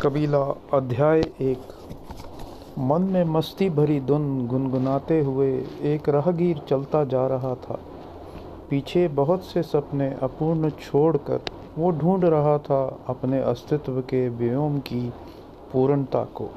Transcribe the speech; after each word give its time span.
कबीला, 0.00 0.60
अध्याय 0.72 1.20
एक। 1.40 1.58
मन 2.78 3.02
में 3.02 3.24
मस्ती 3.24 3.70
भरी 3.70 4.00
धुन 4.00 4.46
गुनगुनाते 4.46 5.20
हुए 5.20 5.64
एक 5.82 6.08
राहगीर 6.08 6.58
चलता 6.68 7.04
जा 7.04 7.26
रहा 7.26 7.54
था। 7.54 7.78
पीछे 8.70 9.08
बहुत 9.08 9.44
से 9.44 9.62
सपने 9.62 10.14
अपूर्ण 10.22 10.70
छोड़कर 10.70 11.40
वो 11.78 11.90
ढूंढ 11.90 12.24
रहा 12.24 12.58
था 12.58 12.98
अपने 13.06 13.40
अस्तित्व 13.40 14.00
के 14.00 14.28
व्योम 14.28 14.78
की 14.78 15.12
पूर्णता 15.72 16.24
को। 16.24 16.48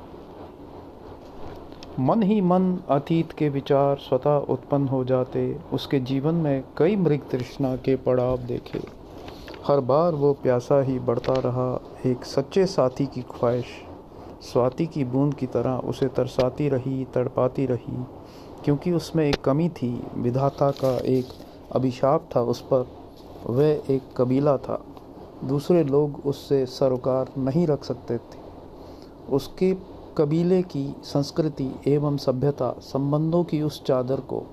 मन 2.00 2.24
ही 2.24 2.42
मन 2.42 2.80
अतीत 2.90 3.32
के 3.32 3.50
विचार 3.50 3.96
स्वतः 3.96 4.38
उत्पन्न 4.38 4.88
हो 4.88 5.04
जाते, 5.04 5.58
उसके 5.74 6.00
जीवन 6.00 6.36
में 6.36 6.64
कई 6.78 6.96
मृग 6.96 7.22
तृष्णा 7.32 7.76
के 7.76 7.96
पड़ाव 7.96 8.38
देखे। 8.38 8.97
हर 9.68 9.80
बार 9.80 10.16
वो 10.16 10.34
प्यासा 10.34 10.82
ही 10.82 11.00
बढ़ता 11.00 11.34
रहा, 11.34 11.82
एक 12.06 12.26
सच्चे 12.26 12.66
साथी 12.66 13.06
की 13.06 13.22
ख्वाहिश। 13.22 13.66
स्वाति 14.42 14.86
की 14.86 15.04
बूंद 15.04 15.34
की 15.34 15.48
तरह 15.48 15.78
उसे 15.78 16.08
तरसाती 16.08 16.70
रही, 16.70 17.08
तड़पाती 17.14 17.66
रही, 17.66 18.06
क्योंकि 18.66 18.92
उसमें 18.92 19.30
एक 19.30 19.44
कमी 19.44 19.70
थी। 19.70 20.08
विधाता 20.16 20.72
का 20.72 20.98
एक 20.98 21.26
अभिशाप 21.72 22.30
था 22.36 22.42
उस 22.42 22.62
पर, 22.62 22.88
वह 23.48 23.82
एक 23.90 24.02
कबीला 24.18 24.58
था। 24.58 24.86
दूसरे 25.44 25.84
लोग 25.84 26.22
उससे 26.26 26.66
सरोकार 26.66 27.30
नहीं 27.38 27.68
रख 27.68 27.84
सकते 27.84 28.18
थे। 28.18 28.40
उसके 29.30 29.76
कबीले 30.18 30.62
की 30.62 30.96
संस्कृति 31.04 31.76
एवं 31.88 32.18
सभ्यता 32.18 32.76
संबंधों 32.82 33.44
की 33.44 33.62
उस 33.62 33.84
चादर 33.84 34.20
को, 34.20 34.44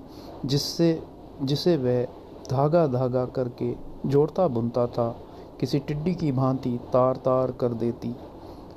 जिससे, 0.45 1.03
जिसे 1.41 1.77
वह 1.77 2.24
धागा 2.51 2.85
धागा 2.87 3.25
करके 3.25 3.73
जोड़ता 4.05 4.47
बुनता 4.47 4.87
था। 4.87 5.15
किसी 5.59 5.79
टिड्डी 5.79 6.13
की 6.15 6.31
भांति 6.31 6.79
तार 6.93 7.15
तार 7.15 7.51
कर 7.51 7.73
देती। 7.73 8.15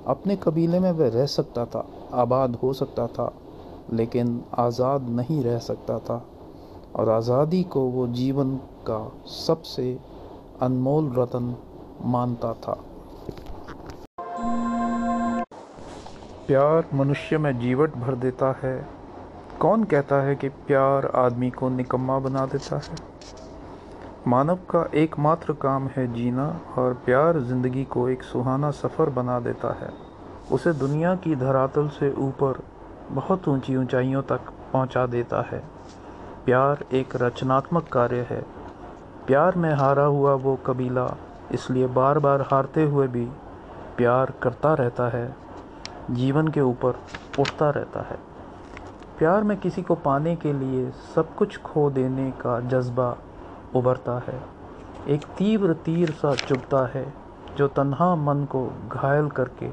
अपने 0.06 0.36
कबीले 0.36 0.80
में 0.80 0.90
वह 0.92 1.08
रह 1.08 1.26
सकता 1.26 1.64
था, 1.64 1.86
आबाद 2.14 2.56
हो 2.56 2.72
सकता 2.72 3.06
था, 3.06 3.32
लेकिन 3.92 4.44
आज़ाद 4.58 5.08
नहीं 5.08 5.42
रह 5.42 5.58
सकता 5.58 5.98
था। 5.98 6.24
और 6.96 7.08
आज़ादी 7.08 7.62
को 7.62 7.80
वो 7.80 8.06
जीवन 8.06 8.56
का 8.86 9.00
सबसे 9.26 9.98
अनमोल 10.62 11.12
रतन 11.12 11.54
मानता 12.04 12.52
था। 12.52 12.78
प्यार 16.46 16.88
मनुष्य 16.94 17.38
में 17.38 17.58
जीवट 17.60 17.96
भर 17.96 18.14
देता 18.14 18.54
है। 18.62 18.88
कौन 19.60 19.84
कहता 19.84 20.20
है 20.22 20.36
कि 20.36 20.48
प्यार 20.48 21.06
आदमी 21.16 21.50
को 21.50 21.68
निकम्मा 21.68 22.18
बना 22.18 22.46
देता 22.46 22.76
है? 22.76 23.07
मानव 24.28 24.56
का 24.70 24.82
एकमात्र 24.94 25.52
काम 25.52 25.86
है 25.88 26.06
जीना 26.14 26.46
और 26.78 26.94
प्यार 27.04 27.38
ज़िंदगी 27.40 27.84
को 27.84 28.08
एक 28.08 28.22
सुहाना 28.22 28.70
सफ़र 28.70 29.10
बना 29.10 29.38
देता 29.40 29.72
है। 29.74 29.88
उसे 30.52 30.72
दुनिया 30.72 31.14
की 31.16 31.36
धरातल 31.36 31.88
से 31.88 32.10
ऊपर 32.18 32.58
बहुत 33.10 33.48
ऊँची 33.48 33.76
ऊंचाइयों 33.76 34.22
तक 34.22 34.50
पहुँचा 34.72 35.04
देता 35.06 35.40
है। 35.52 35.62
प्यार 36.44 36.84
एक 36.92 37.16
रचनात्मक 37.16 37.88
कार्य 37.88 38.26
है। 38.30 38.40
प्यार 39.26 39.56
में 39.56 39.72
हारा 39.74 40.04
हुआ 40.04 40.34
वो 40.34 40.54
कबीला 40.66 41.06
इसलिए 41.52 41.86
बार 41.86 42.18
बार 42.18 42.42
हारते 42.42 42.84
हुए 42.84 43.06
भी 43.08 43.24
प्यार 43.96 44.32
करता 44.42 44.74
रहता 44.74 45.08
है। 45.08 45.34
जीवन 46.10 46.48
के 46.48 46.60
ऊपर 46.60 47.00
उठता 47.38 47.70
रहता 47.70 48.00
है। 48.00 48.18
प्यार 49.18 49.42
में 49.42 49.56
किसी 49.56 49.82
को 49.82 49.94
पाने 49.94 50.36
के 50.36 50.52
लिए 50.52 50.90
सब 51.14 51.34
कुछ 51.34 51.58
खो 51.62 51.88
देने 51.90 52.30
का 52.40 52.60
जज्बा 52.68 53.16
उभरता 53.74 54.22
है। 54.28 54.42
एक 55.08 55.24
तीव्र 55.24 55.72
तीर 55.72 56.10
सा 56.10 56.34
चुभता 56.34 56.86
है, 56.86 57.14
जो 57.56 57.68
तन्हा 57.68 58.16
मन 58.16 58.44
को 58.44 58.70
घायल 58.92 59.28
करके 59.28 59.70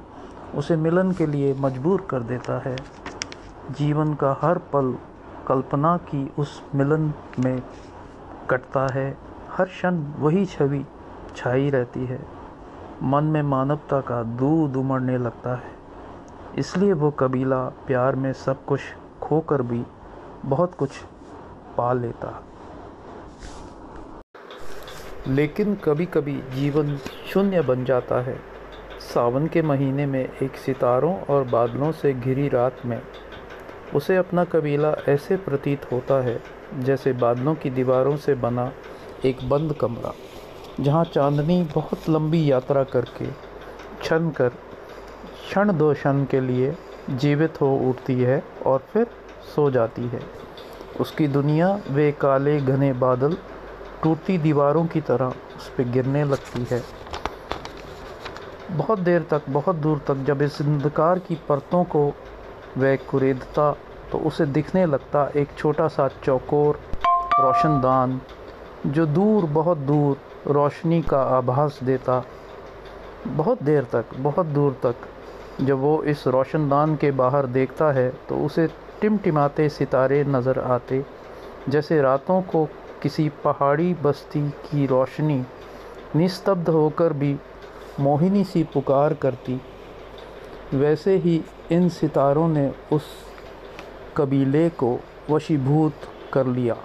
उसे 0.56 0.76
मिलन 0.76 1.12
के 1.12 1.28
लिए 1.28 1.54
मजबूर 1.54 2.08
कर 2.10 2.22
देता 2.22 2.60
है। 2.60 2.76
जीवन 3.72 4.14
का 4.14 4.38
हर 4.42 4.58
पल 4.58 4.98
कल्पना 5.48 5.98
की 5.98 6.34
उस 6.40 6.64
मिलन 6.76 7.14
में 7.40 7.62
कटता 8.50 8.88
है। 8.94 9.18
हर 9.52 9.66
क्षण 9.66 9.96
वही 10.20 10.46
छवि 10.46 10.86
छाई 11.36 11.70
रहती 11.70 12.06
है। 12.06 12.26
मन 13.04 13.24
में 13.24 13.42
मानवता 13.42 14.02
का 14.02 14.24
दूध 14.24 14.76
उमड़ने 14.76 15.18
लगता 15.18 15.56
है। 15.56 15.76
इसलिए 16.58 16.94
वो 16.94 17.12
कबीला 17.12 17.66
प्यार 17.66 18.16
में 18.16 18.34
सब 18.34 18.66
कुछ 18.66 18.82
खोकर 19.22 19.62
भी 19.62 19.86
बहुत 20.46 20.76
कुछ 20.76 20.92
पा 21.78 21.94
लेता। 21.94 22.44
लेकिन 25.28 25.76
कभी 25.76 26.06
कभी 26.06 26.34
जीवन 26.54 26.98
शून्य 27.34 27.62
बन 27.62 27.86
जाता 27.86 28.22
है। 28.22 28.38
सावन 29.04 29.48
के 29.48 29.62
महीने 29.62 30.06
में 30.06 30.24
एक 30.24 30.58
सितारों 30.58 31.16
और 31.26 31.44
बादलों 31.44 31.92
से 31.92 32.14
घिरी 32.14 32.48
रात 32.50 32.86
में 32.86 33.02
उसे 33.96 34.16
अपना 34.18 34.44
कबीला 34.44 34.94
ऐसे 35.10 35.38
प्रतीत 35.38 35.92
होता 35.92 36.22
है, 36.24 36.40
जैसे 36.80 37.14
बादलों 37.14 37.56
की 37.56 37.70
दीवारों 37.70 38.16
से 38.18 38.36
बना 38.36 38.72
एक 39.26 39.50
बंद 39.50 39.74
कमरा, 39.74 40.14
जहाँ 40.80 41.04
चांदनी 41.06 41.62
बहुत 41.76 42.10
लंबी 42.10 42.52
यात्रा 42.52 42.84
करके 42.84 43.26
क्षण 44.00 44.30
कर, 44.30 44.50
क्षण 44.50 45.78
दो 45.78 45.94
क्षण 45.94 46.24
के 46.26 46.40
लिए 46.40 46.76
जीवित 47.12 47.62
हो 47.62 47.76
उठती 47.90 48.20
है 48.22 48.44
और 48.66 48.84
फिर 48.94 49.08
सो 49.56 49.70
जाती 49.72 50.08
है। 50.08 50.22
उसकी 51.00 51.28
दुनिया 51.28 51.80
वे 51.90 52.12
काले 52.12 52.60
घने 52.60 52.92
बादल 52.96 53.38
टूटती 54.06 54.38
दीवारों 54.38 54.86
की 54.86 55.02
तरह 55.04 55.34
उस 55.58 55.70
पर 55.70 55.84
गिरने 55.92 56.24
लगती 56.24 56.66
है। 56.72 56.82
बहुत 58.72 59.00
देर 59.00 59.26
तक, 59.32 59.42
बहुत 59.50 59.76
दूर 59.78 60.02
तक 60.08 60.24
जब 60.28 60.42
इस 60.42 60.62
अंधकार 60.62 61.20
की 61.20 61.36
परतों 61.50 61.84
को 61.86 62.06
वह 62.78 62.96
कुरेदता 63.10 63.72
तो 64.12 64.18
उसे 64.28 64.46
दिखने 64.48 64.86
लगता 64.86 65.28
एक 65.36 65.58
छोटा 65.58 65.88
सा 65.88 66.08
चौकोर 66.24 66.80
रोशनदान, 67.40 68.20
जो 68.88 69.06
दूर, 69.08 69.46
बहुत 69.52 69.78
दूर 69.80 70.18
रोशनी 70.48 71.02
का 71.02 71.22
आभास 71.38 71.80
देता। 71.84 72.24
बहुत 73.28 73.64
देर 73.64 73.84
तक, 73.94 74.16
बहुत 74.18 74.46
दूर 74.48 74.80
तक 74.84 74.96
जब 75.62 75.80
वो 75.80 76.02
इस 76.04 76.28
रोशनदान 76.30 76.96
के 76.96 77.12
बाहर 77.14 77.46
देखता 77.50 77.92
है 77.92 78.10
तो 78.30 78.46
उसे 78.46 78.68
टिमटिमाते 79.02 79.70
सितारे 79.72 80.24
नज़र 80.26 80.60
आते, 80.62 81.06
जैसे 81.70 82.02
रातों 82.02 82.42
को 82.44 82.68
किसी 83.06 83.30
पहाड़ी 83.30 83.94
बस्ती 83.94 84.50
की 84.50 84.86
रोशनी 84.86 85.46
निस्तब्ध 86.16 86.70
होकर 86.70 87.14
भी 87.14 87.36
मोहिनी 88.00 88.44
सी 88.44 88.64
पुकार 88.64 89.14
करती। 89.14 89.62
वैसे 90.74 91.16
ही 91.18 91.44
इन 91.72 91.90
सितारों 91.90 92.48
ने 92.48 92.74
उस 92.92 93.04
कबीले 94.18 94.70
को 94.70 95.00
वशीभूत 95.30 95.94
कर 96.34 96.48
लिया। 96.48 96.76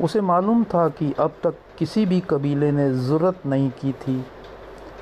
उसे 0.00 0.20
मालूम 0.20 0.64
था 0.64 0.88
कि 0.88 1.12
अब 1.18 1.32
तक 1.42 1.54
किसी 1.78 2.06
भी 2.06 2.20
कबीले 2.20 2.72
ने 2.72 2.90
ज़रूरत 2.94 3.46
नहीं 3.46 3.70
की 3.70 3.92
थी। 3.92 4.26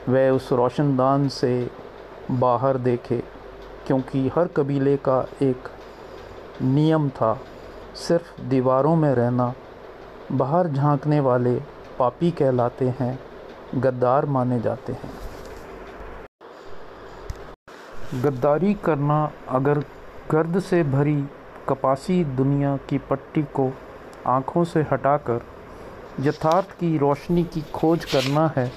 वह 0.08 0.30
उस 0.30 0.52
रोशनदान 0.52 1.28
से 1.28 1.70
बाहर 2.30 2.78
देखे, 2.78 3.22
क्योंकि 3.86 4.28
हर 4.28 4.46
कबीले 4.46 4.96
का 4.96 5.26
एक 5.42 5.68
नियम 6.62 7.08
था, 7.08 7.38
सिर्फ़ 7.94 8.40
दीवारों 8.42 8.96
में 8.96 9.14
रहना। 9.14 9.54
बाहर 10.32 10.66
झांकने 10.68 11.18
वाले 11.20 11.54
पापी 11.98 12.30
कहलाते 12.30 12.94
हैं, 13.00 13.18
गद्दार 13.74 14.26
माने 14.26 14.60
जाते 14.60 14.92
हैं। 14.92 15.10
गद्दारी 18.22 18.72
करना 18.74 19.18
अगर 19.48 19.78
गर्द 20.30 20.58
से 20.60 20.82
भरी 20.84 21.16
कपासी 21.68 22.24
दुनिया 22.24 22.76
की 22.88 22.98
पट्टी 23.10 23.42
को 23.54 23.70
आँखों 24.26 24.64
से 24.64 24.80
हटाकर 24.92 25.40
यथार्थ 26.20 26.70
की 26.70 26.96
रोशनी 26.98 27.44
की 27.44 27.60
खोज 27.74 28.04
करना 28.04 28.50
है, 28.56 28.70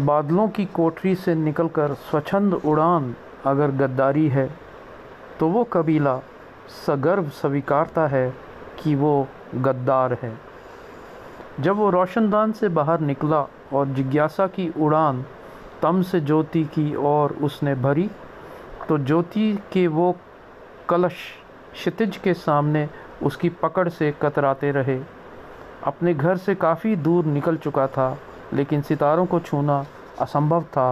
बादलों 0.00 0.48
की 0.48 0.64
कोठरी 0.74 1.14
से 1.14 1.34
निकलकर 1.34 1.94
स्वच्छंद 2.10 2.54
उड़ान 2.54 3.14
अगर 3.46 3.70
गद्दारी 3.76 4.28
है 4.28 4.46
तो 5.40 5.48
वो 5.48 5.64
कबीला 5.64 6.20
सगर्व 6.76 7.28
स्वीकारता 7.32 8.06
है 8.06 8.28
कि 8.78 8.94
वो 8.94 9.26
गद्दार 9.54 10.16
है। 10.22 10.32
जब 11.60 11.76
वो 11.76 11.90
रोशनदान 11.90 12.52
से 12.52 12.68
बाहर 12.70 13.00
निकला 13.00 13.46
और 13.72 13.86
जिज्ञासा 13.88 14.46
की 14.46 14.68
उड़ान 14.78 15.24
तम 15.82 16.02
से 16.02 16.20
ज्योति 16.20 16.64
की 16.74 16.94
ओर 16.96 17.36
उसने 17.42 17.74
भरी 17.74 18.08
तो 18.88 18.98
ज्योति 18.98 19.52
के 19.72 19.86
वो 19.88 20.14
कलश 20.88 21.14
क्षितिज 21.72 22.16
के 22.16 22.34
सामने 22.34 22.88
उसकी 23.22 23.48
पकड़ 23.62 23.88
से 23.88 24.10
कतराते 24.22 24.70
रहे। 24.70 25.00
अपने 25.84 26.14
घर 26.14 26.36
से 26.36 26.54
काफ़ी 26.54 26.94
दूर 26.96 27.24
निकल 27.26 27.56
चुका 27.56 27.86
था, 27.86 28.16
लेकिन 28.52 28.82
सितारों 28.82 29.26
को 29.26 29.40
छूना 29.40 29.84
असंभव 30.20 30.62
था। 30.72 30.90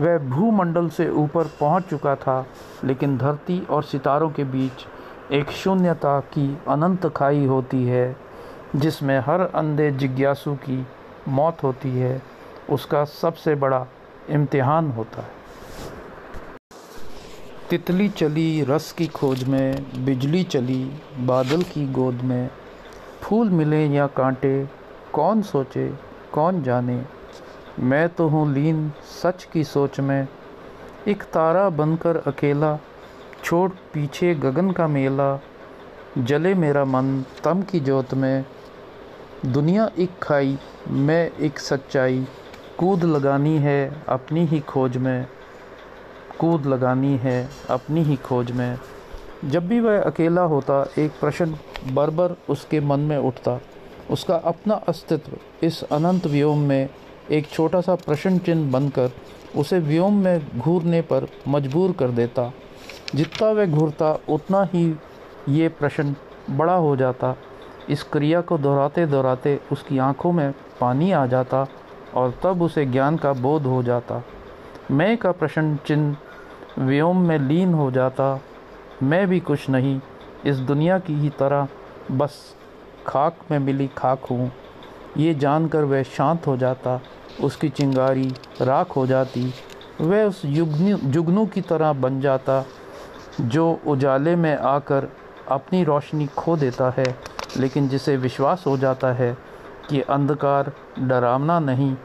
वह 0.00 0.18
भूमंडल 0.28 0.88
से 0.88 1.08
ऊपर 1.10 1.48
पहुँच 1.60 1.84
चुका 1.84 2.14
था, 2.16 2.44
लेकिन 2.84 3.16
धरती 3.18 3.60
और 3.70 3.82
सितारों 3.82 4.30
के 4.30 4.44
बीच 4.44 4.86
एक 5.32 5.50
शून्यता 5.50 6.20
की 6.20 6.58
अनंत 6.68 7.06
खाई 7.06 7.46
होती 7.46 7.84
है, 7.84 8.16
जिसमें 8.76 9.18
हर 9.18 9.40
अंधे 9.40 9.90
जिज्ञासु 9.90 10.54
की 10.54 10.86
मौत 11.28 11.62
होती 11.62 11.88
है, 11.88 12.22
उसका 12.70 13.04
सबसे 13.04 13.54
बड़ा 13.54 13.86
इम्तिहान 14.30 14.90
होता 14.90 15.22
है। 15.22 15.30
तितली 17.70 18.08
चली 18.08 18.64
रस 18.64 18.92
की 18.92 19.06
खोज 19.06 19.44
में, 19.44 20.04
बिजली 20.04 20.42
चली 20.44 20.92
बादल 21.18 21.62
की 21.62 21.86
गोद 21.86 22.14
में, 22.14 22.50
फूल 23.22 23.50
मिले 23.50 23.86
या 23.86 24.06
कांटे, 24.06 24.68
कौन 25.12 25.42
सोचे, 25.42 25.94
कौन 26.32 26.62
जाने, 26.62 27.02
मैं 27.78 28.08
तो 28.08 28.28
हूँ 28.28 28.52
लीन 28.52 28.92
सच 29.22 29.44
की 29.44 29.64
सोच 29.64 30.00
में, 30.00 30.28
एक 31.08 31.22
तारा 31.22 31.68
बनकर 31.68 32.16
अकेला 32.16 32.78
छोड़ 33.44 33.70
पीछे 33.70 34.34
गगन 34.34 34.70
का 34.70 34.88
मेला, 34.88 35.40
जले 36.18 36.54
मेरा 36.54 36.84
मन 36.84 37.24
तम 37.44 37.62
की 37.62 37.80
जोत 37.80 38.14
में। 38.14 38.44
दुनिया 39.46 39.90
एक 39.98 40.10
खाई, 40.22 40.58
मैं 40.88 41.30
एक 41.30 41.58
सच्चाई। 41.58 42.26
कूद 42.78 43.04
लगानी 43.04 43.56
है 43.56 44.02
अपनी 44.08 44.46
ही 44.46 44.60
खोज 44.60 44.96
में। 44.96 45.26
कूद 46.38 46.66
लगानी 46.66 47.16
है 47.16 47.48
अपनी 47.70 48.02
ही 48.02 48.16
खोज 48.16 48.50
में। 48.50 48.78
जब 49.44 49.68
भी 49.68 49.80
वह 49.80 50.02
अकेला 50.02 50.42
होता, 50.42 50.90
एक 50.98 51.10
प्रश्न 51.10 51.56
बरबर 51.92 52.36
उसके 52.48 52.80
मन 52.80 53.00
में 53.00 53.18
उठता। 53.18 53.60
उसका 54.10 54.34
अपना 54.34 54.74
अस्तित्व 54.74 55.32
इस 55.62 55.82
अनंत 55.82 56.26
व्योम 56.26 56.58
में 56.58 56.88
एक 57.30 57.48
छोटा 57.48 57.80
सा 57.80 57.94
प्रश्न 57.94 58.38
चिन्ह 58.38 58.72
बनकर 58.72 59.10
उसे 59.56 59.78
व्योम 59.78 60.24
में 60.24 60.58
घूरने 60.58 61.02
पर 61.02 61.26
मजबूर 61.48 61.92
कर 61.92 62.08
देता। 62.08 62.52
जितना 63.14 63.50
वह 63.50 63.66
घूरता, 63.66 64.18
उतना 64.28 64.62
ही 64.74 64.94
ये 65.48 65.68
प्रश्न 65.68 66.14
बड़ा 66.50 66.74
हो 66.74 66.96
जाता। 66.96 67.34
इस 67.88 68.02
क्रिया 68.02 68.40
को 68.40 68.58
दोहराते 68.58 69.06
दोहराते 69.06 69.60
उसकी 69.72 69.98
आँखों 69.98 70.32
में 70.32 70.52
पानी 70.80 71.12
आ 71.12 71.26
जाता 71.26 71.66
और 72.14 72.34
तब 72.42 72.62
उसे 72.62 72.84
ज्ञान 72.86 73.16
का 73.16 73.32
बोध 73.32 73.62
हो 73.62 73.82
जाता। 73.82 74.22
मैं 74.90 75.16
का 75.18 75.32
प्रश्न 75.32 75.76
चिन्ह 75.86 76.16
व्योम 76.78 77.20
में 77.20 77.38
लीन 77.38 77.74
हो 77.74 77.90
जाता। 77.90 78.40
मैं 79.02 79.26
भी 79.26 79.40
कुछ 79.40 79.68
नहीं, 79.70 80.00
इस 80.46 80.56
दुनिया 80.56 80.98
की 80.98 81.14
ही 81.14 81.28
तरह 81.28 81.68
बस 82.10 82.56
खाक 83.06 83.36
में 83.50 83.58
मिली 83.58 83.86
खाक 83.86 84.24
हूँ। 84.30 84.52
ये 85.16 85.34
जानकर 85.34 85.84
वह 85.84 86.02
शांत 86.02 86.46
हो 86.46 86.56
जाता, 86.56 87.00
उसकी 87.42 87.68
चिंगारी 87.68 88.32
राख 88.60 88.96
हो 88.96 89.06
जाती। 89.06 89.52
वह 90.00 90.24
उस 90.24 90.44
युगनू, 90.44 90.96
जुगनू 90.96 91.46
की 91.46 91.60
तरह 91.60 91.92
बन 91.92 92.20
जाता 92.20 92.64
जो 93.40 93.80
उजाले 93.86 94.36
में 94.36 94.56
आकर 94.56 95.08
अपनी 95.48 95.84
रोशनी 95.84 96.26
खो 96.26 96.56
देता 96.56 96.90
है, 96.90 97.18
लेकिन 97.56 97.88
जिसे 97.88 98.16
विश्वास 98.16 98.64
हो 98.66 98.76
जाता 98.76 99.12
है 99.12 99.36
कि 99.90 100.00
अंधकार 100.00 100.72
डरावना 100.98 101.58
नहीं, 101.60 101.96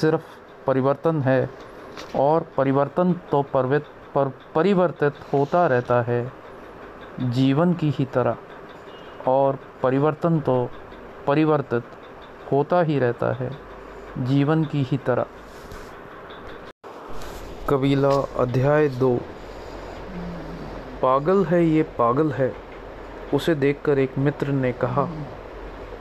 सिर्फ़ 0.00 0.22
परिवर्तन 0.66 1.22
है 1.22 1.50
और 2.16 2.46
परिवर्तन 2.56 3.12
तो 3.12 3.42
परवित 3.42 3.84
पर 4.14 4.28
परिवर्तित 4.54 5.12
होता 5.32 5.66
रहता 5.66 6.02
है, 6.02 6.32
जीवन 7.20 7.74
की 7.74 7.90
ही 7.90 8.04
तरह। 8.04 8.36
और 9.28 9.58
परिवर्तन 9.82 10.40
तो 10.40 10.70
परिवर्तित 11.26 11.84
होता 12.52 12.82
ही 12.82 12.98
रहता 12.98 13.32
है, 13.32 13.50
जीवन 14.18 14.64
की 14.64 14.82
ही 14.82 14.98
तरह। 14.98 15.26
कबीला 17.70 18.26
अध्याय 18.38 18.88
दो। 18.88 19.18
पागल 21.02 21.44
है, 21.44 21.64
ये 21.64 21.82
पागल 21.82 22.32
है। 22.32 22.52
उसे 23.34 23.54
देखकर 23.54 23.98
एक 23.98 24.18
मित्र 24.18 24.48
ने 24.48 24.72
कहा, 24.72 25.08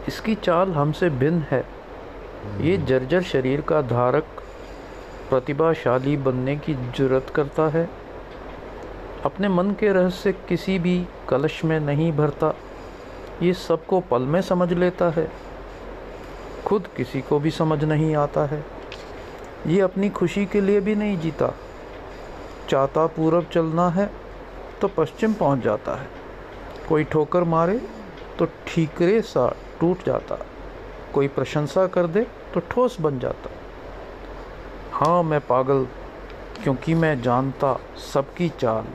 इसकी 0.07 0.36
चाल 0.36 0.71
हमसे 0.71 1.09
भिन्न 1.09 1.45
है। 1.51 1.65
ये 2.62 2.77
जर्जर 2.77 3.21
शरीर 3.21 3.62
का 3.62 3.81
धारक, 3.81 4.24
प्रतिभाशाली 5.30 6.18
बनने 6.18 6.56
की 6.56 6.74
ज़रूरत 6.74 7.30
करता 7.30 7.68
है। 7.69 7.89
अपने 9.25 9.50
मन 9.50 9.71
के 9.71 9.94
रहस्य 9.94 10.31
किसी 10.31 10.80
भी 10.80 11.07
कलश 11.30 11.63
में 11.65 11.80
नहीं 11.80 12.12
भरता। 12.12 12.54
ये 13.42 13.54
सबको 13.54 14.00
पल 14.00 14.21
में 14.21 14.42
समझ 14.42 14.74
लेता 14.74 15.09
है। 15.09 15.31
खुद 16.65 16.88
किसी 16.97 17.21
को 17.21 17.39
भी 17.39 17.51
समझ 17.51 17.83
नहीं 17.83 18.15
आता 18.15 18.45
है। 18.45 18.65
ये 19.68 19.81
अपनी 19.81 20.09
खुशी 20.09 20.45
के 20.45 20.62
लिए 20.62 20.80
भी 20.80 20.95
नहीं 20.95 21.18
जीता। 21.18 21.54
चाहता 22.69 23.07
पूरब 23.07 23.44
चलना 23.44 23.89
है। 23.89 24.20
तो 24.81 24.88
पश्चिम 24.88 25.33
पहुँच 25.33 25.60
जाता 25.60 25.95
है। 25.95 26.07
कोई 26.89 27.04
ठोकर 27.04 27.44
मारे 27.44 27.78
तो 28.39 28.45
ठीकरे 28.68 29.22
सा 29.22 29.48
टूट 29.80 30.06
जाता। 30.06 30.38
कोई 31.13 31.28
प्रशंसा 31.28 31.86
कर 31.88 32.07
दे 32.07 32.22
तो 32.54 32.60
ठोस 32.72 33.00
बन 33.01 33.19
जाता। 33.19 33.50
हाँ 34.94 35.22
मैं 35.24 35.39
पागल, 35.42 35.86
क्योंकि 36.63 36.94
मैं 36.94 37.22
जानता 37.22 37.80
सबकी 38.13 38.50
चाल। 38.60 38.86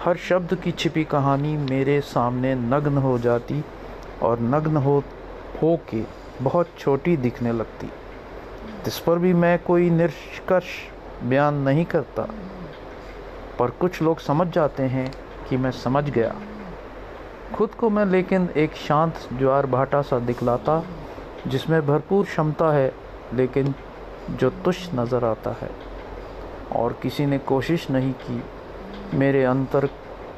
हर 0.00 0.16
शब्द 0.18 0.54
की 0.54 0.72
छिपी 0.72 1.04
कहानी 1.04 1.56
मेरे 1.56 2.00
सामने 2.00 2.54
नग्न 2.54 2.98
हो 2.98 3.18
जाती 3.18 3.62
और 4.22 4.40
नग्न 4.40 4.76
हो 4.76 5.02
हो 5.62 5.76
के 5.90 6.02
बहुत 6.42 6.70
छोटी 6.78 7.16
दिखने 7.16 7.52
लगती। 7.52 7.90
इस 8.86 8.98
पर 8.98 9.18
भी 9.18 9.32
मैं 9.34 9.58
कोई 9.58 9.90
निष्कर्ष 9.90 10.66
बयान 11.22 11.54
नहीं 11.62 11.84
करता 11.84 12.26
पर 13.62 13.70
कुछ 13.70 14.02
लोग 14.02 14.18
समझ 14.18 14.48
जाते 14.48 14.82
हैं 14.82 15.14
कि 15.48 15.56
मैं 15.56 15.70
समझ 15.70 16.10
गया। 16.10 16.34
खुद 17.54 17.70
को 17.70 17.90
मैं 17.90 18.06
लेकिन 18.06 18.48
एक 18.56 18.74
शांत 18.74 19.14
ज्वार 19.32 19.66
भाटा 19.66 20.02
सा 20.02 20.18
दिखलाता, 20.18 20.84
जिसमें 21.46 21.86
भरपूर 21.86 22.24
क्षमता 22.24 22.72
है, 22.72 22.94
लेकिन 23.34 23.74
जो 24.30 24.50
तुष 24.50 24.88
नज़र 24.94 25.24
आता 25.24 25.50
है। 25.62 25.70
और 26.72 26.92
किसी 27.02 27.26
ने 27.26 27.38
कोशिश 27.38 27.90
नहीं 27.90 28.12
की 28.12 28.42
मेरे 29.14 29.44
अंतर 29.44 29.88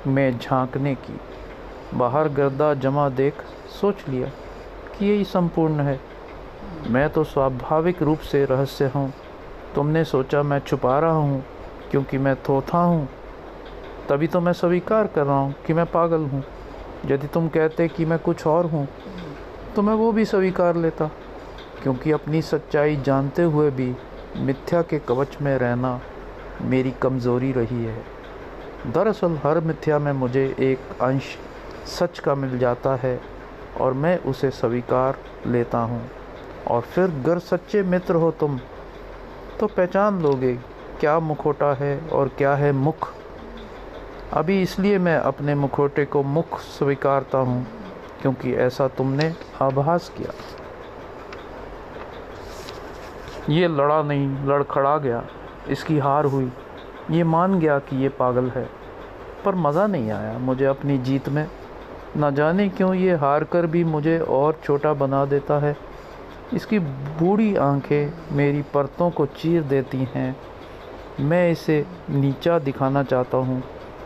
में 0.06 0.38
झांकने 0.38 0.94
की। 0.94 1.20
बाहर 1.94 2.28
गर्दा 2.28 2.74
जमा 2.74 3.08
देख 3.08 3.34
सोच 3.80 4.08
लिया 4.08 4.28
कि 4.98 5.06
यही 5.06 5.24
संपूर्ण 5.24 5.80
है। 5.80 6.00
मैं 6.90 7.10
तो 7.10 7.24
स्वाभाविक 7.24 8.02
रूप 8.02 8.18
से 8.18 8.44
रहस्य 8.44 8.84
हूँ। 8.84 9.12
तुमने 9.74 10.04
सोचा 10.04 10.42
मैं 10.42 10.58
छुपा 10.58 10.98
रहा 10.98 11.12
हूँ 11.12 11.44
क्योंकि 11.94 12.18
मैं 12.18 12.34
थोथा 12.36 12.78
हूँ। 12.78 13.06
तभी 14.08 14.26
तो 14.26 14.40
मैं 14.40 14.52
स्वीकार 14.52 15.06
कर 15.06 15.24
रहा 15.26 15.38
हूँ 15.38 15.54
कि 15.66 15.72
मैं 15.72 15.84
पागल 15.86 16.24
हूँ। 16.26 16.42
यदि 17.06 17.26
तुम 17.26 17.46
कहते 17.48 17.86
कि 17.88 18.04
मैं 18.04 18.18
कुछ 18.18 18.46
और 18.46 18.66
हूँ 18.66 18.86
तो 19.76 19.82
मैं 19.82 19.94
वो 19.94 20.10
भी 20.12 20.24
स्वीकार 20.24 20.76
लेता। 20.76 21.06
क्योंकि 21.82 22.12
अपनी 22.12 22.40
सच्चाई 22.42 22.96
जानते 22.96 23.42
हुए 23.44 23.70
भी 23.70 23.94
मिथ्या 24.38 24.82
के 24.82 24.98
कवच 24.98 25.36
में 25.42 25.56
रहना 25.58 26.00
मेरी 26.62 26.90
कमज़ोरी 27.02 27.52
रही 27.52 27.84
है। 27.84 27.96
दरअसल 28.88 29.38
हर 29.44 29.60
मिथ्या 29.60 29.98
में 29.98 30.12
मुझे 30.14 30.44
एक 30.62 31.02
अंश 31.02 31.36
सच 31.90 32.18
का 32.18 32.34
मिल 32.34 32.58
जाता 32.58 32.98
है 33.02 33.18
और 33.80 33.92
मैं 33.94 34.18
उसे 34.24 34.50
स्वीकार 34.52 35.18
लेता 35.46 35.78
हूँ। 35.84 36.04
और 36.68 36.80
फिर 36.82 37.20
गर 37.26 37.38
सच्चे 37.46 37.82
मित्र 37.84 38.14
हो 38.16 38.30
तुम 38.40 38.60
तो 39.60 39.66
पहचान 39.68 40.22
लोगे 40.22 40.58
क्या 41.00 41.18
मुखोटा 41.20 41.72
है 41.74 41.98
और 42.08 42.28
क्या 42.28 42.54
है 42.54 42.72
मुख? 42.72 43.12
अभी 44.32 44.60
इसलिए 44.62 44.98
मैं 44.98 45.16
अपने 45.16 45.54
मुखोटे 45.54 46.04
को 46.04 46.22
मुख 46.22 46.58
स्वीकारता 46.60 47.38
हूँ, 47.38 47.66
क्योंकि 48.22 48.54
ऐसा 48.54 48.88
तुमने 48.88 49.32
आभास 49.62 50.08
किया। 50.18 50.32
ये 53.50 53.68
लड़ा 53.68 54.02
नहीं, 54.02 54.28
लड़खड़ा 54.46 54.96
गया। 54.98 55.24
इसकी 55.68 55.98
हार 55.98 56.24
हुई। 56.24 56.52
ये 57.10 57.24
मान 57.24 57.58
गया 57.60 57.78
कि 57.78 57.96
ये 57.96 58.08
पागल 58.08 58.50
है। 58.50 58.68
पर 59.44 59.54
मज़ा 59.54 59.86
नहीं 59.86 60.10
आया 60.10 60.38
मुझे 60.38 60.64
अपनी 60.64 60.98
जीत 60.98 61.28
में। 61.28 61.46
न 62.16 62.34
जाने 62.34 62.68
क्यों 62.68 62.94
ये 62.94 63.14
हार 63.14 63.44
कर 63.44 63.66
भी 63.66 63.84
मुझे 63.84 64.18
और 64.18 64.58
छोटा 64.64 64.92
बना 64.92 65.24
देता 65.24 65.58
है। 65.58 65.76
इसकी 66.54 66.78
बूढ़ी 66.78 67.54
आँखें 67.56 68.36
मेरी 68.36 68.62
परतों 68.62 69.10
को 69.10 69.26
चीर 69.26 69.62
देती 69.62 70.08
हैं। 70.14 70.36
मैं 71.20 71.50
इसे 71.50 71.84
नीचा 72.10 72.58
दिखाना 72.58 73.02
चाहता 73.02 73.38
हूँ, 73.38 73.62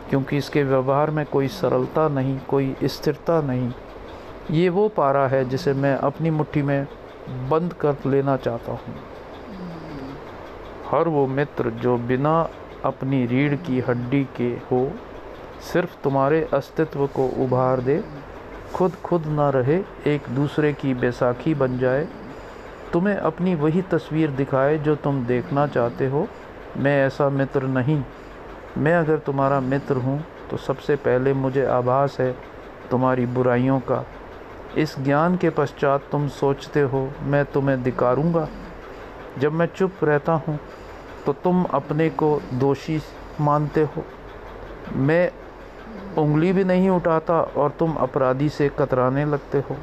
क्योंकि 0.09 0.37
इसके 0.37 0.63
व्यवहार 0.63 1.11
में 1.11 1.25
कोई 1.25 1.47
सरलता 1.47 2.07
नहीं, 2.07 2.37
कोई 2.39 2.75
स्थिरता 2.85 3.41
नहीं। 3.41 3.71
ये 4.51 4.69
वो 4.69 4.87
पारा 4.89 5.27
है 5.27 5.43
जिसे 5.49 5.73
मैं 5.73 5.95
अपनी 5.97 6.29
मुट्ठी 6.29 6.61
में 6.61 6.87
बंद 7.49 7.73
कर 7.73 7.95
लेना 8.05 8.35
चाहता 8.37 8.71
हूँ। 8.71 8.95
हर 10.87 11.07
वो 11.07 11.25
मित्र 11.27 11.69
जो 11.81 11.97
बिना 11.97 12.39
अपनी 12.85 13.25
रीढ़ 13.25 13.55
की 13.57 13.79
हड्डी 13.79 14.23
के 14.37 14.49
हो, 14.71 14.91
सिर्फ़ 15.63 15.95
तुम्हारे 16.03 16.47
अस्तित्व 16.53 17.05
को 17.07 17.27
उभार 17.43 17.81
दे, 17.81 18.01
खुद 18.73 18.95
खुद 19.05 19.25
ना 19.27 19.49
रहे, 19.49 19.77
एक 20.07 20.29
दूसरे 20.29 20.73
की 20.73 20.93
बैसाखी 20.93 21.53
बन 21.55 21.77
जाए, 21.77 22.07
तुम्हें 22.93 23.15
अपनी 23.15 23.55
वही 23.55 23.81
तस्वीर 23.81 24.31
दिखाए 24.31 24.77
जो 24.77 24.95
तुम 24.95 25.25
देखना 25.25 25.65
चाहते 25.67 26.07
हो 26.07 26.27
मैं 26.77 26.95
ऐसा 27.05 27.29
मित्र 27.29 27.67
नहीं। 27.67 28.01
मैं 28.77 28.95
अगर 28.95 29.17
तुम्हारा 29.19 29.59
मित्र 29.61 29.95
हूँ 29.97 30.23
तो 30.49 30.57
सबसे 30.57 30.95
पहले 30.97 31.33
मुझे 31.35 31.65
आभास 31.67 32.19
है 32.19 32.31
तुम्हारी 32.91 33.25
बुराइयों 33.27 33.79
का। 33.81 34.03
इस 34.77 34.95
ज्ञान 34.99 35.37
के 35.37 35.49
पश्चात 35.49 36.03
तुम 36.11 36.27
सोचते 36.29 36.81
हो, 36.81 37.09
मैं 37.21 37.43
तुम्हें 37.45 37.81
दिकारूँगा 37.83 38.47
जब 39.39 39.53
मैं 39.53 39.67
चुप 39.67 40.03
रहता 40.03 40.33
हूँ 40.37 40.59
तो 41.25 41.33
तुम 41.33 41.63
अपने 41.63 42.09
को 42.11 42.39
दोषी 42.53 42.99
मानते 43.41 43.81
हो। 43.85 44.03
मैं 44.95 45.31
उंगली 46.17 46.51
भी 46.53 46.63
नहीं 46.63 46.89
उठाता 46.89 47.39
और 47.41 47.71
तुम 47.79 47.93
अपराधी 47.97 48.49
से 48.49 48.69
कतराने 48.69 49.25
लगते 49.25 49.57
हो। 49.59 49.77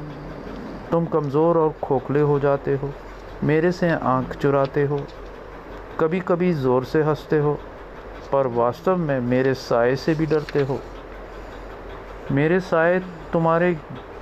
तुम 0.91 1.05
कमज़ोर 1.05 1.57
और 1.57 1.73
खोखले 1.83 2.21
हो 2.21 2.39
जाते 2.39 2.75
हो। 2.75 2.91
मेरे 3.43 3.71
से 3.71 3.89
आँख 3.89 4.35
चुराते 4.35 4.83
हो। 4.83 4.99
कभी 5.99 6.19
कभी 6.19 6.53
ज़ोर 6.53 6.83
से 6.83 7.03
हँसते 7.03 7.39
हो, 7.39 7.59
पर 8.31 8.47
वास्तव 8.47 8.97
में 8.97 9.19
मेरे 9.19 9.53
साय 9.53 9.95
से 9.95 10.15
भी 10.15 10.25
डरते 10.25 10.61
हो। 10.61 10.79
मेरे 12.31 12.59
साय 12.59 12.99
तुम्हारे 13.33 13.77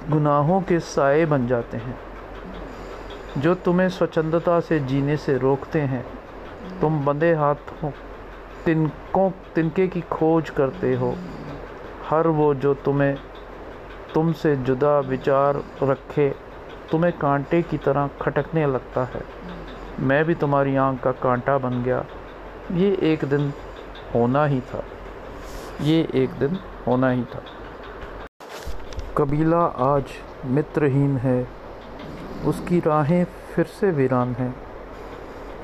गुनाहों 0.09 0.61
के 0.61 0.79
साय 0.79 1.25
बन 1.25 1.47
जाते 1.47 1.77
हैं। 1.77 1.99
जो 3.37 3.55
तुम्हें 3.55 3.89
स्वच्छंदता 3.89 4.59
से 4.59 4.79
जीने 4.79 5.17
से 5.17 5.37
रोकते 5.37 5.81
हैं, 5.81 6.05
तुम 6.81 7.05
बंदे 7.05 7.33
हाथों, 7.33 7.91
तिनकों, 8.65 9.31
तिनके 9.55 9.87
की 9.87 10.01
खोज 10.01 10.49
करते 10.49 10.95
हो। 10.95 11.15
हर 12.09 12.27
वो 12.27 12.53
जो 12.55 12.73
तुम्हें, 12.73 13.17
तुमसे 14.13 14.55
जुदा 14.55 14.99
विचार 14.99 15.63
रखे, 15.83 16.29
तुम्हें 16.91 17.13
कांटे 17.13 17.61
की 17.61 17.77
तरह 17.77 18.09
खटकने 18.21 18.65
लगता 18.65 19.03
है। 19.03 19.54
मैं 19.99 20.25
भी 20.25 20.35
तुम्हारी 20.35 20.75
आँख 20.75 21.03
का 21.03 21.11
कांटा 21.11 21.57
बन 21.57 21.83
गया। 21.83 22.05
ये 22.71 22.97
एक 23.01 23.25
दिन 23.25 23.53
होना 24.15 24.45
ही 24.45 24.61
था। 24.61 24.83
ये 25.81 26.09
एक 26.13 26.29
दिन 26.29 26.59
होना 26.87 27.09
ही 27.09 27.23
था। 27.23 27.41
कबीला 29.17 29.65
आज 29.65 30.03
मित्रहीन 30.45 31.17
है। 31.17 31.47
उसकी 32.45 32.79
राहें 32.79 33.25
फिर 33.25 33.65
से 33.65 33.91
वीरान 33.91 34.27
हैं। 34.27 34.55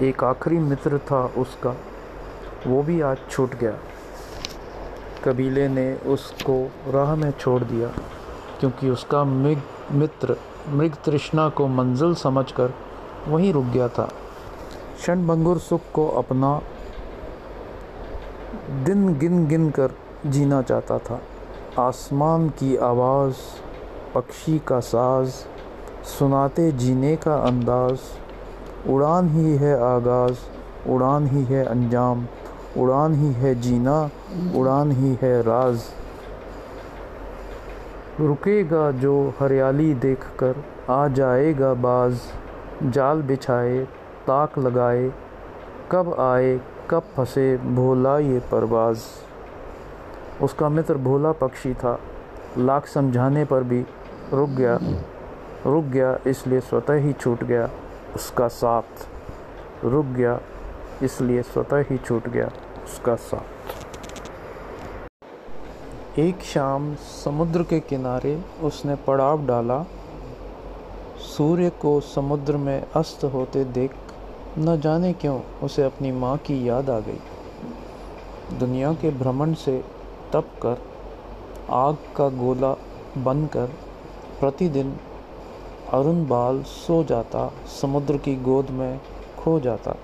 एक 0.02 0.24
आखिरी 0.24 0.58
मित्र 0.58 0.98
था 0.98 1.26
उसका। 1.26 1.76
वो 2.68 2.84
भी 2.84 3.02
आज 3.02 3.18
छूट 3.30 3.56
गया। 3.56 3.74
कबीले 5.24 5.68
ने 5.68 5.96
उसको 5.96 6.72
राह 6.88 7.16
में 7.16 7.32
छोड़ 7.32 7.64
दिया, 7.64 7.88
क्योंकि 8.60 8.90
उसका 8.90 9.24
मृग 9.24 9.62
मित्र, 9.92 10.36
मृग 10.70 10.96
तृष्णा 11.06 11.50
को 11.50 11.68
मंजिल 11.68 12.16
समझकर 12.16 12.74
वहीं 13.28 13.54
रुक 13.54 13.66
गया 13.66 13.88
था। 13.88 14.10
क्षणभंगुर 14.98 15.58
सुख 15.58 15.82
को 15.94 16.08
अपना 16.08 16.62
दिन 18.84 19.18
गिन 19.18 19.48
गिन 19.48 19.70
कर 19.70 19.92
जीना 20.26 20.62
चाहता 20.62 20.98
था। 20.98 21.22
आसमान 21.80 22.50
की 22.50 22.76
आवाज़, 22.76 23.36
पक्षी 24.16 24.62
का 24.68 24.80
साज, 24.80 25.28
सुनाते 26.06 26.72
जीने 26.72 27.16
का 27.16 27.36
अंदाज, 27.36 28.00
उड़ान 28.90 29.30
ही 29.30 29.58
है 29.58 29.74
आगाज़, 29.84 30.38
उड़ान 30.90 31.28
ही 31.28 31.44
है 31.44 31.66
अंजाम, 31.66 32.26
उड़ान 32.78 33.16
ही 33.16 33.34
है 33.34 33.56
जीना, 33.62 34.10
उड़ान 34.56 34.92
ही 34.92 35.18
है 35.22 35.42
राज। 35.42 35.82
रुकेगा 38.20 38.92
जो 38.92 39.34
हरियाली 39.40 39.94
देखकर, 39.94 40.64
आ 40.90 41.08
जाएगा 41.08 41.74
बाज। 41.74 42.20
जाल 42.84 43.22
बिछाए, 43.22 43.84
ताक 44.28 44.58
लगाए, 44.58 45.12
कब 45.92 46.14
आए, 46.20 46.60
कब 46.90 47.04
फंसे, 47.18 47.58
भोला 47.58 48.18
ये 48.20 48.40
परवाज़। 48.40 49.04
उसका 50.44 50.70
मित्र 50.70 50.98
भोला 50.98 51.32
पक्षी 51.32 51.74
था, 51.74 52.00
लाख 52.58 52.88
समझाने 52.88 53.46
पर 53.46 53.64
भी 53.64 53.86
रुक 54.34 54.50
गया 54.50 54.80
रुक 55.66 55.84
गया, 55.84 56.18
इसलिए 56.28 56.60
स्वतः 56.60 56.94
ही 56.94 57.14
छूट 57.14 57.44
गया, 57.44 57.70
उसका 58.16 58.48
साथ। 58.48 59.86
रुक 59.86 60.06
गया, 60.06 60.40
इसलिए 61.04 61.42
स्वतः 61.42 61.84
ही 61.90 61.98
छूट 61.98 62.28
गया, 62.28 62.50
उसका 62.84 63.16
साथ। 63.16 63.46
एक 66.20 66.42
शाम 66.44 66.96
समुद्र 66.96 67.64
के 67.64 67.80
किनारे 67.80 68.44
उसने 68.64 68.96
पड़ाव 68.96 69.46
डाला 69.46 69.86
सूर्य 71.32 71.70
को 71.70 72.00
समुद्र 72.00 72.58
में 72.58 72.84
अस्त 72.96 73.24
होते 73.24 73.64
देख 73.66 73.92
न 74.60 74.80
जाने 74.82 75.14
क्यों 75.14 75.40
उसे 75.64 75.84
अपनी 75.84 76.12
माँ 76.12 76.38
की 76.38 76.70
याद 76.70 76.90
आ 76.90 77.00
गई। 77.00 78.58
दुनिया 78.58 78.94
के 78.94 79.10
भ्रमण 79.10 79.54
से 79.54 79.78
तप 80.34 80.50
कर, 80.62 80.78
आग 81.70 81.98
का 82.16 82.30
गोला 82.30 82.74
बनकर 83.18 83.74
प्रतिदिन 84.40 84.96
अरुण 85.94 86.26
बाल 86.28 86.62
सो 86.64 87.04
जाता, 87.04 87.52
समुद्र 87.82 88.18
की 88.18 88.36
गोद 88.36 88.70
में 88.70 89.00
खो 89.40 89.60
जाता। 89.60 89.96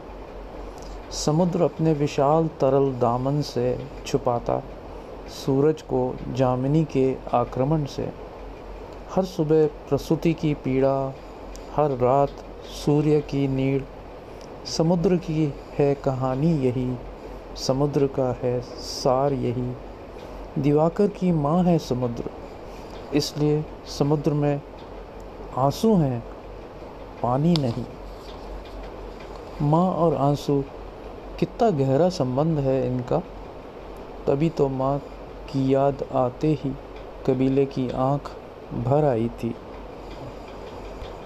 समुद्र 1.15 1.61
अपने 1.61 1.93
विशाल 1.93 2.47
तरल 2.61 2.91
दामन 2.93 3.41
से 3.41 3.67
छुपाता, 4.05 4.61
सूरज 5.35 5.81
को 5.81 6.15
जामिनी 6.33 6.83
के 6.85 7.15
आक्रमण 7.33 7.85
से। 7.85 8.26
हर 9.11 9.25
सुबह 9.25 9.65
प्रसूति 9.89 10.33
की 10.33 10.53
पीड़ा, 10.53 11.13
हर 11.75 11.91
रात 11.91 12.29
सूर्य 12.75 13.19
की 13.21 13.47
नीड़ 13.47 13.81
समुद्र 14.67 15.15
की 15.17 15.53
है 15.77 15.93
कहानी 15.95 16.51
यही, 16.57 16.95
समुद्र 17.57 18.07
का 18.07 18.31
है 18.43 18.59
सार 18.61 19.33
यही। 19.33 20.61
दिवाकर 20.61 21.07
की 21.07 21.31
माँ 21.31 21.63
है 21.63 21.77
समुद्र, 21.79 22.29
इसलिए 23.13 23.63
समुद्र 23.99 24.33
में 24.33 24.61
आँसू 25.57 25.95
हैं, 25.95 26.23
पानी 27.23 27.53
नहीं। 27.53 27.85
माँ 29.61 29.89
और 29.91 30.15
आँसू, 30.15 30.61
कितना 31.39 31.69
गहरा 31.69 32.09
संबंध 32.09 32.59
है 32.59 32.85
इनका। 32.87 33.19
तभी 34.27 34.49
तो 34.49 34.67
माँ 34.69 34.97
की 35.49 35.73
याद 35.73 36.03
आते 36.15 36.47
ही 36.63 36.71
कबीले 37.27 37.65
की 37.65 37.89
आँख 37.89 38.31
भर 38.73 39.05
आई 39.05 39.27
थी। 39.27 39.55